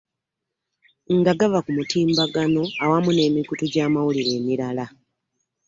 [1.17, 4.85] Nga gava ku mutimbagano awamu n'emikutu gy'amawulire emirala.